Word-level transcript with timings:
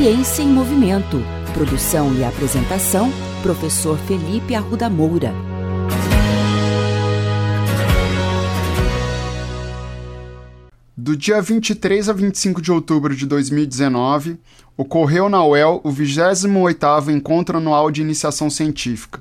Ciência 0.00 0.44
em 0.44 0.46
Movimento. 0.46 1.20
Produção 1.52 2.14
e 2.14 2.22
apresentação, 2.22 3.10
professor 3.42 3.98
Felipe 3.98 4.54
Arruda 4.54 4.88
Moura. 4.88 5.34
Do 10.96 11.16
dia 11.16 11.42
23 11.42 12.08
a 12.08 12.12
25 12.12 12.62
de 12.62 12.70
outubro 12.70 13.16
de 13.16 13.26
2019, 13.26 14.38
ocorreu 14.76 15.28
na 15.28 15.44
UEL 15.44 15.80
o 15.82 15.90
28º 15.90 17.12
Encontro 17.12 17.58
Anual 17.58 17.90
de 17.90 18.00
Iniciação 18.00 18.48
Científica. 18.48 19.20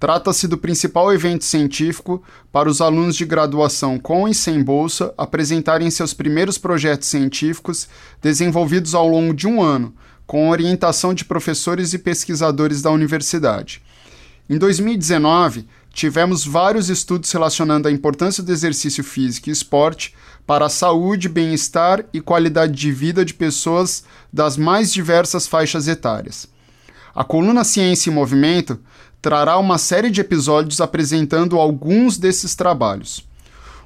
Trata-se 0.00 0.48
do 0.48 0.56
principal 0.56 1.12
evento 1.12 1.44
científico 1.44 2.22
para 2.50 2.70
os 2.70 2.80
alunos 2.80 3.16
de 3.16 3.26
graduação 3.26 3.98
com 3.98 4.26
e 4.26 4.34
sem 4.34 4.62
bolsa 4.62 5.12
apresentarem 5.18 5.90
seus 5.90 6.14
primeiros 6.14 6.56
projetos 6.56 7.08
científicos 7.08 7.86
desenvolvidos 8.22 8.94
ao 8.94 9.06
longo 9.06 9.34
de 9.34 9.46
um 9.46 9.62
ano, 9.62 9.94
com 10.26 10.50
orientação 10.50 11.14
de 11.14 11.24
professores 11.24 11.92
e 11.92 11.98
pesquisadores 11.98 12.82
da 12.82 12.90
universidade. 12.90 13.80
Em 14.48 14.58
2019, 14.58 15.66
tivemos 15.92 16.44
vários 16.44 16.90
estudos 16.90 17.30
relacionando 17.32 17.88
a 17.88 17.92
importância 17.92 18.42
do 18.42 18.52
exercício 18.52 19.02
físico 19.02 19.48
e 19.48 19.52
esporte 19.52 20.14
para 20.46 20.66
a 20.66 20.70
saúde, 20.70 21.28
bem-estar 21.28 22.04
e 22.12 22.20
qualidade 22.20 22.74
de 22.74 22.92
vida 22.92 23.24
de 23.24 23.34
pessoas 23.34 24.04
das 24.32 24.56
mais 24.56 24.92
diversas 24.92 25.46
faixas 25.46 25.88
etárias. 25.88 26.48
A 27.14 27.24
coluna 27.24 27.64
Ciência 27.64 28.10
e 28.10 28.12
Movimento 28.12 28.78
trará 29.22 29.58
uma 29.58 29.78
série 29.78 30.10
de 30.10 30.20
episódios 30.20 30.80
apresentando 30.80 31.58
alguns 31.58 32.18
desses 32.18 32.54
trabalhos. 32.54 33.26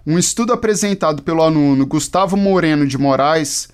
Um 0.07 0.19
estudo 0.19 0.52
apresentado 0.52 1.23
pelo 1.23 1.43
aluno 1.43 1.87
Gustavo 1.87 2.37
Moreno 2.37 2.87
de 2.87 2.99
Moraes, 2.99 3.69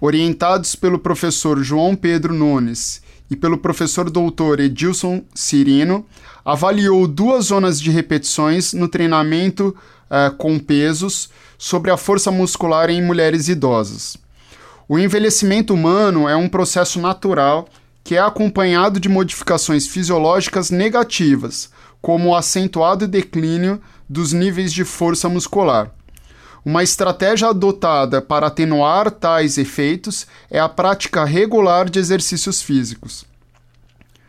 orientados 0.00 0.74
pelo 0.74 0.98
professor 0.98 1.62
João 1.62 1.94
Pedro 1.94 2.32
Nunes 2.32 3.02
e 3.30 3.36
pelo 3.36 3.58
professor 3.58 4.08
doutor 4.10 4.60
Edilson 4.60 5.22
Cirino, 5.34 6.04
avaliou 6.44 7.06
duas 7.06 7.46
zonas 7.46 7.80
de 7.80 7.90
repetições 7.90 8.72
no 8.72 8.88
treinamento 8.88 9.76
uh, 10.10 10.34
com 10.36 10.58
pesos 10.58 11.28
sobre 11.58 11.90
a 11.90 11.96
força 11.96 12.30
muscular 12.30 12.88
em 12.88 13.02
mulheres 13.02 13.48
idosas. 13.48 14.16
O 14.88 14.98
envelhecimento 14.98 15.74
humano 15.74 16.28
é 16.28 16.34
um 16.34 16.48
processo 16.48 16.98
natural 16.98 17.68
que 18.02 18.14
é 18.16 18.20
acompanhado 18.20 18.98
de 18.98 19.08
modificações 19.08 19.86
fisiológicas 19.86 20.70
negativas, 20.70 21.70
como 22.00 22.30
o 22.30 22.34
acentuado 22.34 23.06
declínio 23.06 23.78
dos 24.08 24.32
níveis 24.32 24.72
de 24.72 24.84
força 24.84 25.28
muscular. 25.28 25.92
Uma 26.64 26.82
estratégia 26.82 27.48
adotada 27.48 28.20
para 28.20 28.48
atenuar 28.48 29.10
tais 29.10 29.58
efeitos 29.58 30.26
é 30.50 30.58
a 30.58 30.68
prática 30.68 31.24
regular 31.24 31.88
de 31.88 31.98
exercícios 31.98 32.60
físicos. 32.60 33.24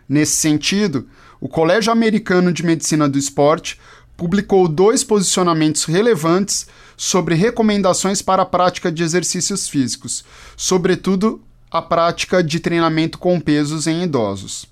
Nesse 0.08 0.36
sentido, 0.36 1.08
o 1.42 1.48
Colégio 1.48 1.92
Americano 1.92 2.52
de 2.52 2.64
Medicina 2.64 3.08
do 3.08 3.18
Esporte 3.18 3.80
publicou 4.18 4.68
dois 4.68 5.04
posicionamentos 5.04 5.86
relevantes 5.86 6.68
sobre 6.98 7.36
recomendações 7.36 8.22
para 8.22 8.42
a 8.42 8.46
prática 8.46 8.92
de 8.92 9.02
exercícios 9.02 9.70
físicos, 9.70 10.26
sobretudo 10.58 11.42
a 11.72 11.82
prática 11.82 12.44
de 12.44 12.60
treinamento 12.60 13.18
com 13.18 13.40
pesos 13.40 13.88
em 13.88 14.04
idosos. 14.04 14.66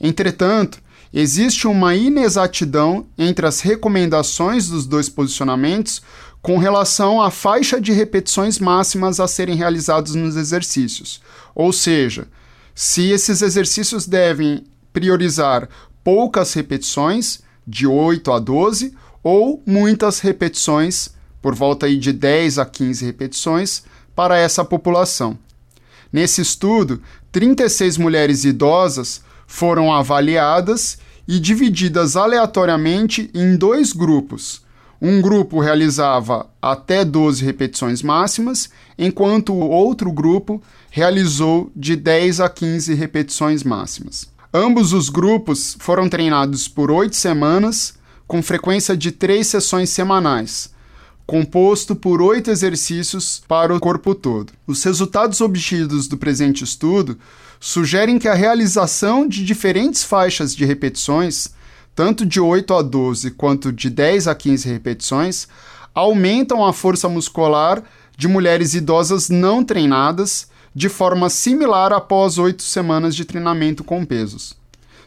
Entretanto, 0.00 0.82
existe 1.16 1.68
uma 1.68 1.94
inexatidão 1.94 3.06
entre 3.16 3.46
as 3.46 3.60
recomendações 3.60 4.68
dos 4.68 4.84
dois 4.84 5.08
posicionamentos 5.08 6.02
com 6.42 6.58
relação 6.58 7.22
à 7.22 7.30
faixa 7.30 7.80
de 7.80 7.92
repetições 7.92 8.58
máximas 8.58 9.20
a 9.20 9.28
serem 9.28 9.54
realizados 9.54 10.16
nos 10.16 10.34
exercícios. 10.34 11.22
Ou 11.54 11.72
seja, 11.72 12.26
se 12.74 13.10
esses 13.10 13.42
exercícios 13.42 14.06
devem 14.06 14.64
priorizar 14.92 15.68
poucas 16.02 16.52
repetições, 16.52 17.40
de 17.64 17.86
8 17.86 18.32
a 18.32 18.38
12, 18.40 18.92
ou 19.22 19.62
muitas 19.64 20.18
repetições, 20.18 21.10
por 21.40 21.54
volta 21.54 21.86
aí 21.86 21.96
de 21.96 22.12
10 22.12 22.58
a 22.58 22.66
15 22.66 23.04
repetições, 23.04 23.84
para 24.16 24.36
essa 24.36 24.64
população. 24.64 25.38
Nesse 26.12 26.40
estudo, 26.40 27.00
36 27.32 27.98
mulheres 27.98 28.44
idosas 28.44 29.22
foram 29.54 29.92
avaliadas 29.92 30.98
e 31.28 31.38
divididas 31.38 32.16
aleatoriamente 32.16 33.30
em 33.32 33.56
dois 33.56 33.92
grupos. 33.92 34.62
Um 35.00 35.22
grupo 35.22 35.60
realizava 35.60 36.50
até 36.60 37.04
12 37.04 37.44
repetições 37.44 38.02
máximas, 38.02 38.68
enquanto 38.98 39.52
o 39.52 39.68
outro 39.70 40.10
grupo 40.10 40.60
realizou 40.90 41.70
de 41.74 41.94
10 41.94 42.40
a 42.40 42.48
15 42.48 42.94
repetições 42.94 43.62
máximas. 43.62 44.26
Ambos 44.52 44.92
os 44.92 45.08
grupos 45.08 45.76
foram 45.78 46.08
treinados 46.08 46.66
por 46.66 46.90
oito 46.90 47.14
semanas, 47.14 47.94
com 48.26 48.42
frequência 48.42 48.96
de 48.96 49.12
três 49.12 49.46
sessões 49.46 49.88
semanais, 49.88 50.73
composto 51.26 51.96
por 51.96 52.20
oito 52.20 52.50
exercícios 52.50 53.42
para 53.48 53.74
o 53.74 53.80
corpo 53.80 54.14
todo. 54.14 54.52
Os 54.66 54.82
resultados 54.84 55.40
obtidos 55.40 56.06
do 56.06 56.18
presente 56.18 56.64
estudo 56.64 57.18
sugerem 57.58 58.18
que 58.18 58.28
a 58.28 58.34
realização 58.34 59.26
de 59.26 59.44
diferentes 59.44 60.04
faixas 60.04 60.54
de 60.54 60.64
repetições, 60.64 61.48
tanto 61.94 62.26
de 62.26 62.40
8 62.40 62.74
a 62.74 62.82
12 62.82 63.30
quanto 63.32 63.72
de 63.72 63.88
10 63.88 64.28
a 64.28 64.34
15 64.34 64.68
repetições, 64.68 65.48
aumentam 65.94 66.64
a 66.64 66.72
força 66.72 67.08
muscular 67.08 67.82
de 68.16 68.28
mulheres 68.28 68.74
idosas 68.74 69.28
não 69.28 69.64
treinadas 69.64 70.48
de 70.74 70.88
forma 70.88 71.30
similar 71.30 71.92
após 71.92 72.36
oito 72.36 72.62
semanas 72.62 73.14
de 73.14 73.24
treinamento 73.24 73.84
com 73.84 74.04
pesos. 74.04 74.54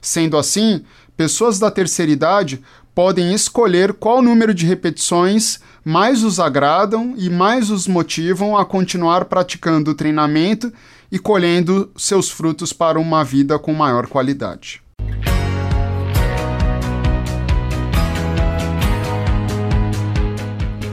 Sendo 0.01 0.37
assim, 0.37 0.83
pessoas 1.17 1.57
da 1.57 1.71
terceira 1.71 2.11
idade 2.11 2.61
podem 2.93 3.33
escolher 3.33 3.93
qual 3.93 4.21
número 4.21 4.53
de 4.53 4.65
repetições 4.65 5.59
mais 5.83 6.23
os 6.23 6.39
agradam 6.39 7.15
e 7.17 7.29
mais 7.29 7.71
os 7.71 7.87
motivam 7.87 8.55
a 8.55 8.63
continuar 8.63 9.25
praticando 9.25 9.91
o 9.91 9.95
treinamento 9.95 10.71
e 11.11 11.17
colhendo 11.17 11.91
seus 11.97 12.29
frutos 12.29 12.71
para 12.71 12.99
uma 12.99 13.23
vida 13.23 13.57
com 13.57 13.73
maior 13.73 14.07
qualidade. 14.07 14.81